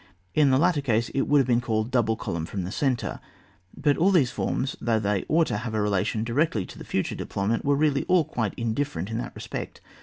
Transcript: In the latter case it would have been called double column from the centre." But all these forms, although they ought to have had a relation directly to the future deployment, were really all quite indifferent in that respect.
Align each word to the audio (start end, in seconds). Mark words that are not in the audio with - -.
In 0.33 0.49
the 0.49 0.57
latter 0.57 0.81
case 0.81 1.09
it 1.09 1.27
would 1.27 1.37
have 1.37 1.45
been 1.45 1.61
called 1.61 1.91
double 1.91 2.15
column 2.15 2.47
from 2.47 2.63
the 2.63 2.71
centre." 2.71 3.19
But 3.77 3.97
all 3.97 4.09
these 4.09 4.31
forms, 4.31 4.75
although 4.81 4.97
they 4.99 5.25
ought 5.29 5.45
to 5.45 5.57
have 5.57 5.73
had 5.73 5.75
a 5.75 5.79
relation 5.83 6.23
directly 6.23 6.65
to 6.65 6.79
the 6.79 6.83
future 6.83 7.13
deployment, 7.13 7.63
were 7.63 7.75
really 7.75 8.05
all 8.05 8.25
quite 8.25 8.55
indifferent 8.57 9.11
in 9.11 9.19
that 9.19 9.35
respect. 9.35 9.79